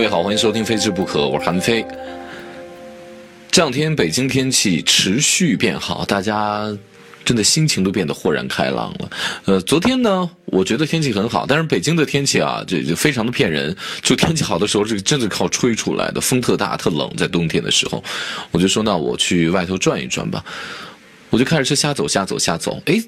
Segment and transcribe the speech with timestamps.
[0.00, 1.84] 各位好，欢迎收听《非吃不可》，我是韩飞。
[3.50, 6.74] 这两天北京天气持续变好，大家
[7.22, 9.10] 真的心情都变得豁然开朗了。
[9.44, 13.76] 呃，昨天呢，我觉得天气很好，但是北京的天气啊，这就非常的骗人。
[14.00, 18.02] 就天气好的时候，这个真的靠吹出来的，风特大，特冷，在冬天的时候，
[18.52, 20.42] 我就说那我去外头转一转吧。
[21.28, 22.98] 我就开着车瞎走，瞎走，瞎走，哎，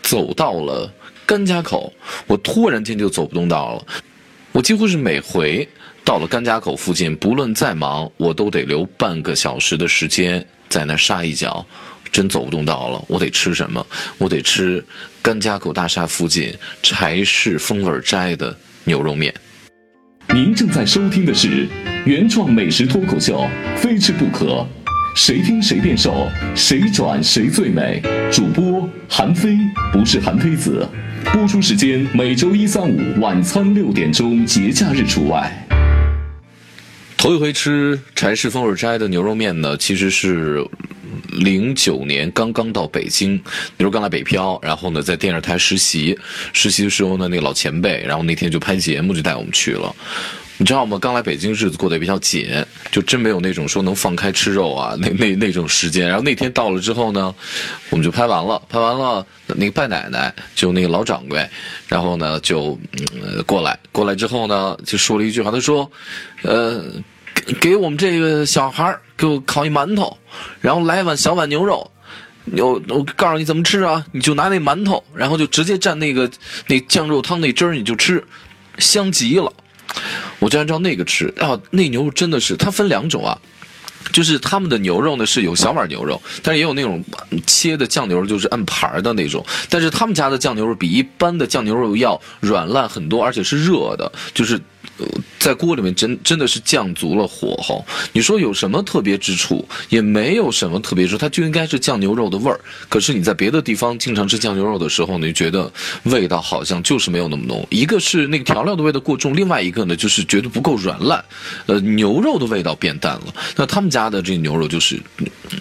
[0.00, 0.90] 走到了
[1.26, 1.92] 甘家口，
[2.26, 3.86] 我突然间就走不动道了。
[4.52, 5.66] 我几乎是每回
[6.04, 11.64] 到了甘家口附近，不论再忙，我都得留半个小时的时间在那刹一脚。
[12.10, 13.86] 真走不动道了，我得吃什么？
[14.18, 14.84] 我得吃
[15.22, 16.52] 甘家口大厦附近
[16.82, 19.32] 柴氏风味斋的牛肉面。
[20.34, 21.68] 您正在收听的是
[22.04, 23.46] 原创美食脱口秀
[23.76, 24.46] 《非吃不可》，
[25.14, 28.02] 谁听谁变瘦，谁转谁最美。
[28.32, 29.56] 主播韩非，
[29.92, 30.84] 不是韩非子。
[31.24, 35.50] 播出时间每周一、三、五晚餐六点钟，节假日除外。
[37.16, 40.66] 头一回吃柴氏风味斋的牛肉面呢，其实是
[41.28, 43.40] 零九年刚刚到北京，
[43.76, 46.18] 那时候刚来北漂，然后呢在电视台实习，
[46.52, 49.94] 实习的时候呢那个老前辈，然后那天就拍节目就带我们去了。
[50.60, 50.98] 你知道吗？
[51.00, 52.46] 刚来北京，日子过得也比较紧，
[52.92, 56.06] 就真没有那种说能放开吃肉啊， 那那那种时间。
[56.06, 57.34] 然后那天到了之后呢，
[57.88, 61.48] 我们就拍完了，拍完了，那个拜奶奶就那个老掌柜，
[61.88, 65.90] 然后呢就嗯过来，过来之后呢就说了一句话，他说，
[66.42, 66.84] 呃，
[67.34, 70.14] 给给我们这个小孩给我烤一馒头，
[70.60, 71.90] 然后来一碗小碗牛肉。
[72.58, 76.30] 我我告诉你怎么吃啊，你就拿那馒头，然后就直接蘸那个
[76.66, 78.22] 那酱肉汤那汁儿，你就吃，
[78.76, 79.50] 香极了。
[80.40, 83.38] 我就按照那个吃啊，那牛肉真的是，它分两种啊，
[84.12, 87.04] 就是他们的牛肉呢是有小碗牛肉，但是也有那种
[87.46, 89.44] 切的酱牛肉，就是按盘的那种。
[89.68, 94.60] 但是他们家的酱牛肉比一般的酱牛肉要软烂很多，而且是热的，就是
[95.40, 97.84] 在锅里面真真的是降足了火候。
[98.12, 99.66] 你说有什么特别之处？
[99.88, 102.60] 也没有什么特别之处，它就应该是酱牛肉的味儿。
[102.88, 105.72] 可是你在别的地方经常吃酱牛肉的时候呢，你觉得
[106.04, 107.66] 味道好像就是没有那么浓。
[107.70, 111.24] 一个是那个调料的味道过重，另外一个呢就是觉得不够软烂，
[111.66, 113.34] 呃，牛肉的味道变淡了。
[113.56, 115.00] 那他们家的这牛肉就是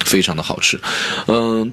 [0.06, 0.80] 非常的好吃，
[1.28, 1.72] 嗯。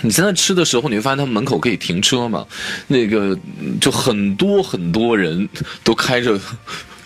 [0.00, 2.44] 你现在吃的时候，你会发现他们门口可以停车嘛？
[2.88, 3.38] 那个
[3.80, 5.46] 就很多很多人
[5.82, 6.38] 都开着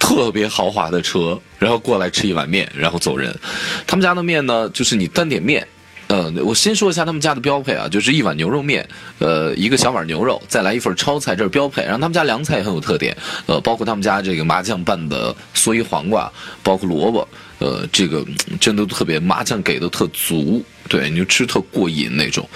[0.08, 3.38] 特别豪华的车，然后过来吃一碗面，然后走人。
[3.86, 5.68] 他们家的面呢，就是你单点面。
[6.06, 8.88] 呃，我先说一下他们家的标配啊，就是一碗牛肉面，
[9.18, 11.82] 呃，一个小碗牛肉，再来一份焯菜，这是标配。
[11.82, 13.14] 然后他们家凉菜也很有特点，
[13.44, 16.32] 呃，包括他们家这个麻酱拌的蓑衣黄瓜，
[16.62, 18.24] 包括萝卜，呃，这个
[18.58, 22.48] 真的特别，麻酱给的特足，对，你就吃特过瘾那种。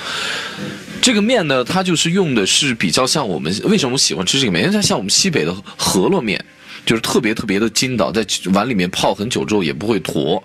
[1.03, 4.63] 这个面呢，它就是用的是比较像我们为什么喜欢吃这个面？
[4.63, 6.43] 因为它像我们西北的饸饹面，
[6.85, 10.43] 就是特别特别的筋道，在碗里面泡很久之后也不会坨。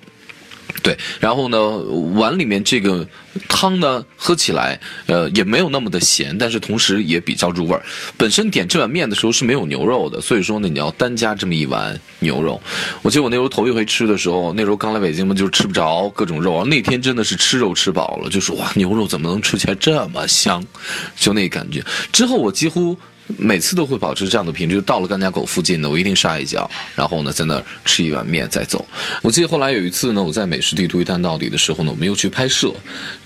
[0.83, 1.77] 对，然后呢，
[2.13, 3.07] 碗里面这个
[3.47, 7.83] 汤呢，喝起来呃也没有那么的咸，但是同时也比较入味儿。
[8.15, 12.61] 本身点这碗面的时候是没有牛肉的，所以说呢，你要单加这么一碗牛肉。
[13.01, 16.63] 我记得我那时候头一回吃的时候，那时候刚来北京嘛，就吃不着各种肉。
[16.65, 20.63] 那天真的是吃肉吃饱了，就是哇，牛肉怎么能吃起来这么香？
[21.15, 21.83] 就那感觉。
[22.11, 22.95] 之后我几乎。
[23.35, 28.85] 每次都会保持这样的频率，就到了甘家口附近呢，我一定刹一脚，然后呢，在那儿吃一碗面再走。
[29.21, 32.73] 我记得后来有一次呢，我在美食地图一探到底的时候呢，我们又去拍摄，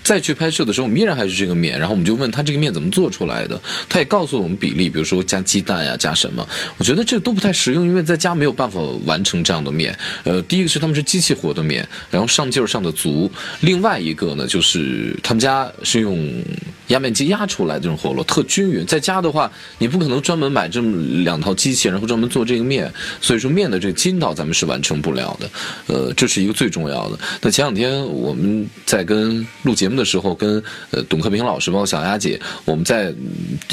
[0.02, 6.44] 再去拍摄的时候，我们依然还是这个面，然后我们就问他这个面怎么做出来的，他也告诉我们比例，比如说加鸡蛋呀，加什么。
[6.78, 9.96] 我觉得这都不太实用，因为在家没有办法完成这样的面。
[10.24, 13.30] 呃，第一个是他们是机器活的面，然后上劲儿上的足；
[13.60, 16.42] 另外一个呢，就是他们家是用
[16.88, 18.84] 压面机压出来的这种活络，特均匀。
[18.84, 19.48] 在家的话，
[19.78, 19.91] 你。
[19.92, 25.50] 不可能专门买这么两套机器，然后专门做这个面，所以说面的这个筋道咱们是完成不了的，
[25.86, 27.18] 呃，这是一个最重要的。
[27.42, 33.14] 那前两天我们在跟录节目的时候，跟呃董克平老师包括小丫姐，我们在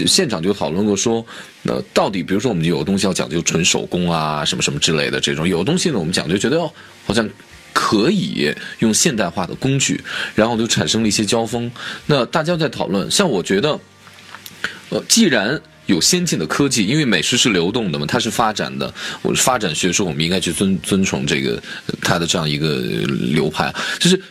[0.06, 1.26] 现场就讨论过说，
[1.62, 6.72] 那到底比如说我们有的东西要讲究纯手工啊，什么什么之类的这种，有的东西呢我们讲究觉得哦
[7.06, 7.28] 好像
[7.72, 10.04] 可以用现代化的工具，
[10.36, 11.72] 然后就产生了一些交锋。
[12.08, 13.80] 那大家在讨论，像我觉得，
[14.90, 18.94] 呃，既然有先进的科技，因为美食是流动的嘛，它是发展的。
[19.24, 21.60] 我发展学说，我们应该去尊尊崇这个
[22.00, 22.76] 它的这样一个
[23.34, 24.22] 流派，就是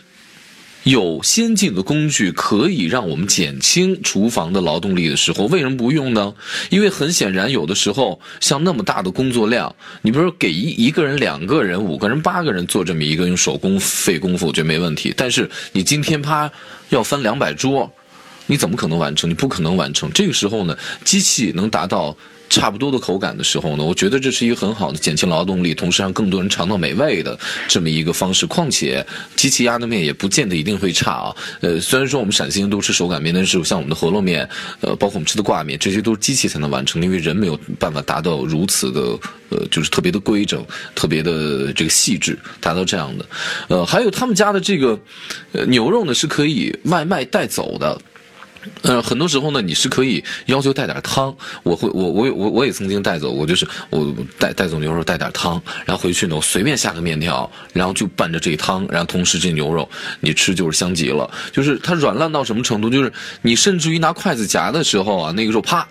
[0.83, 6.33] 有先进的工具可以让我们减轻厨房的劳动力的时候，为什么不用呢？
[6.69, 15.13] 因为很显然，有的时候像那么大的工作量，你比如说给一一个人、两个人、五个人、八个人做这么一个用手工费功夫，我觉得没问题。
[15.17, 16.49] 但是你今天啪
[16.87, 17.93] 要翻两百桌。
[18.49, 19.29] 你怎么可能完成？
[19.29, 20.11] 你不可能完成。
[20.11, 20.75] 这个时候呢，
[21.05, 22.17] 机器能达到
[22.49, 27.37] 差不多的口感的时候呢，我觉得这是一个很好的减轻劳动力，同时让更多人尝到美味的
[27.67, 28.47] 这么一个方式。
[28.47, 29.05] 况且
[29.35, 31.35] 机器压的面也不见得一定会差啊。
[31.61, 34.49] 呃，虽然说我们陕西人都吃手擀面，但是像我们的饸饹面，
[34.81, 38.99] 呃，包括我们吃的挂面，这些都是机器才能完成，因为人没有办法达到如此的，
[39.49, 40.65] 呃，就是特别的规整、
[40.95, 43.25] 特别的这个细致，达到这样的。
[43.67, 44.99] 呃，还有他们家的这个，
[45.51, 48.01] 呃，牛肉呢是可以外卖带走的。
[48.81, 51.35] 呃，很多时候呢，你是可以要求带点汤。
[51.63, 59.87] 我会，我我我我也曾经带走过，就是我带带走牛肉，带点汤，然后回去呢，我随便下个面条，然后就拌着这汤，然后同时这牛肉
[60.19, 61.29] 你吃就是香极了。
[61.51, 63.11] 就是它软烂到什么程度，就是
[63.41, 65.87] 你甚至于拿筷子夹的时候啊，那个肉啪。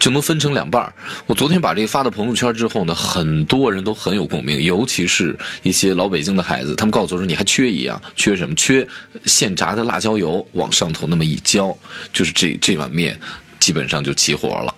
[0.00, 0.92] 就能分成两半儿
[1.26, 8.54] 我昨天把这个发到朋友圈之后呢，很多人都很有共鸣，尤其是一些老北京的孩子，他们告诉我说：“你还缺一样，缺什么？
[8.54, 8.86] 缺
[9.26, 11.76] 现炸的辣椒油，往上头那么一浇，
[12.12, 13.20] 就是这这碗面，
[13.60, 14.74] 基本上就齐活了。”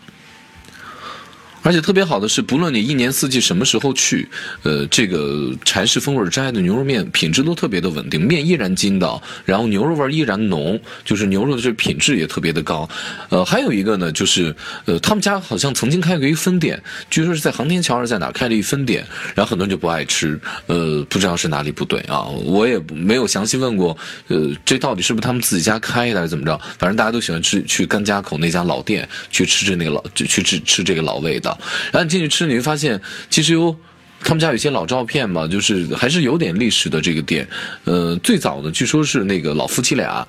[1.62, 4.28] 而且特别好的是，不论你一年四季什么时候去，
[4.62, 12.88] 呃，这个柴氏风味斋的牛肉面品质都特别的稳定，面依然筋道，然后牛肉味依然浓，就是牛肉的这品质也特别的高。
[13.28, 14.54] 呃，还有一个呢，就是
[14.86, 26.60] 呃，他们家好像曾经开过一分店，据说是在航天桥还是在哪开了一分店，然后很多人就不爱吃，呃，不知道是哪里不对啊，我也没有详细问过，呃，这到底是不是他们自己家开的还是怎么着？
[26.78, 31.51] 反正大家都喜欢吃去甘家口那家老店去吃这那个老去吃吃这个老味道。
[31.92, 33.00] 然后你进去吃，你会发现
[33.30, 33.74] 其实有
[34.20, 37.48] 他们家有些老照片嘛，就是还是有点历史的这个店。
[37.84, 40.26] 呃，最早的据说是那个老夫妻俩，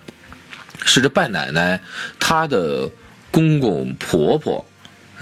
[0.83, 1.79] 是这半奶奶
[2.19, 2.89] 她的
[3.29, 4.65] 公公婆婆。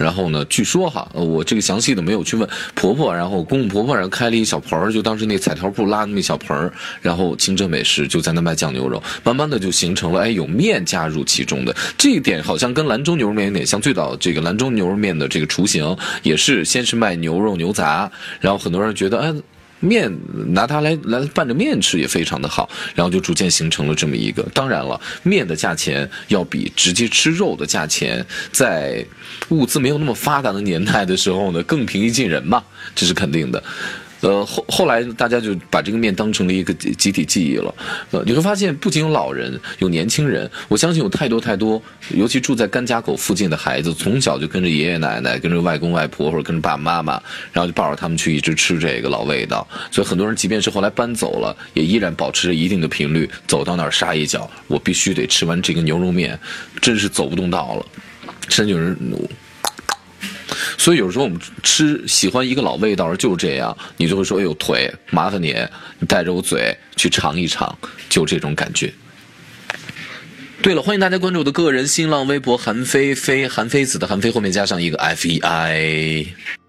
[0.02, 0.44] 然后呢？
[0.46, 3.14] 据说哈，我这个详细的没有去问婆婆。
[3.14, 13.80] 然后公公婆婆然后开了一小盆儿，就当时那彩条铺拉那么一小盆儿，然后清真美食就在那卖酱牛肉，慢慢的就形成了哎有面加入其中的这一点，好像跟兰州牛肉面有点像。
[13.80, 18.10] 最早这个兰州牛肉面的这个雏形也是先是卖牛肉牛杂，
[18.40, 19.32] 然后很多人觉得哎。
[19.82, 20.10] 面
[20.54, 24.42] 拿它来来拌着面吃也非常的好，然后就逐渐形成了这么一个。
[24.54, 29.04] 当然了，面的价钱要比直接吃肉的价钱，在
[29.50, 32.62] 物资没有那么发达的年代的时候呢，更平易近人嘛，
[32.94, 33.62] 这是肯定的。
[34.22, 37.74] 呃，后后来大家就把这个面当成了一个集体记忆了。
[38.12, 41.82] 呃，你会发现，不仅有老人，有年轻人，我相信有太多太多，
[42.14, 47.20] 尤其住在甘家口附近的孩子，从小就跟着爷爷奶奶、跟着外公外婆或者跟着爸爸妈妈，
[47.52, 49.66] 然后就抱着他们去一直吃这个老味道。
[49.90, 56.38] 所以很多人，即便是后来搬走了，也依然保持着一定的频率，走到那儿杀一脚，我必须得吃完这个牛肉面，
[56.80, 57.86] 真是走不动道了，
[58.48, 58.96] 甚至有人。
[60.78, 65.54] 所以有时候我们吃喜欢一个老味道，就是这样，你就会说：“哎呦，腿，麻烦你，
[65.98, 67.76] 你带着我嘴去尝一尝，
[68.08, 68.92] 就这种感觉。”
[70.62, 76.61] 对了，欢迎大家关注我的个人新浪微博“韩非非韩非子”的韩非后面加上一个 F E I。